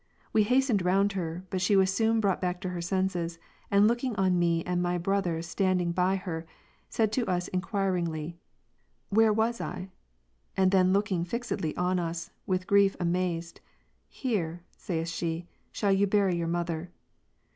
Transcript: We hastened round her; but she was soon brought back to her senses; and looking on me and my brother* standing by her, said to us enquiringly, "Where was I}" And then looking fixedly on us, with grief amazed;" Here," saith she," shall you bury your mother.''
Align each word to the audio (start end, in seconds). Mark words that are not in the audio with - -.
We 0.33 0.41
hastened 0.41 0.81
round 0.83 1.11
her; 1.11 1.43
but 1.51 1.61
she 1.61 1.75
was 1.75 1.93
soon 1.93 2.19
brought 2.19 2.41
back 2.41 2.59
to 2.61 2.69
her 2.69 2.81
senses; 2.81 3.37
and 3.69 3.87
looking 3.87 4.15
on 4.15 4.39
me 4.39 4.63
and 4.63 4.81
my 4.81 4.97
brother* 4.97 5.43
standing 5.43 5.91
by 5.91 6.15
her, 6.15 6.47
said 6.89 7.11
to 7.11 7.27
us 7.27 7.49
enquiringly, 7.49 8.35
"Where 9.09 9.31
was 9.31 9.61
I}" 9.61 9.91
And 10.57 10.71
then 10.71 10.91
looking 10.91 11.23
fixedly 11.23 11.77
on 11.77 11.99
us, 11.99 12.31
with 12.47 12.65
grief 12.65 12.95
amazed;" 12.99 13.61
Here," 14.09 14.63
saith 14.75 15.07
she," 15.09 15.45
shall 15.71 15.91
you 15.91 16.07
bury 16.07 16.35
your 16.35 16.47
mother.'' 16.47 16.89